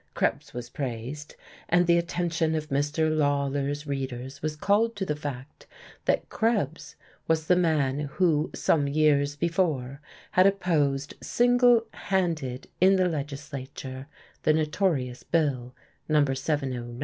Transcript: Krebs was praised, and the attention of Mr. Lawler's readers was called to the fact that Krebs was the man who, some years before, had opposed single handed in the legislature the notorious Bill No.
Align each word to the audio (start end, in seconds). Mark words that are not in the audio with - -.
Krebs 0.15 0.51
was 0.51 0.71
praised, 0.71 1.35
and 1.69 1.85
the 1.85 1.99
attention 1.99 2.55
of 2.55 2.69
Mr. 2.69 3.15
Lawler's 3.15 3.85
readers 3.85 4.41
was 4.41 4.55
called 4.55 4.95
to 4.95 5.05
the 5.05 5.15
fact 5.15 5.67
that 6.05 6.27
Krebs 6.27 6.95
was 7.27 7.45
the 7.45 7.55
man 7.55 7.99
who, 8.13 8.49
some 8.55 8.87
years 8.87 9.35
before, 9.35 10.01
had 10.31 10.47
opposed 10.47 11.13
single 11.21 11.85
handed 11.93 12.67
in 12.81 12.95
the 12.95 13.07
legislature 13.07 14.07
the 14.41 14.53
notorious 14.53 15.21
Bill 15.21 15.75
No. 16.09 16.25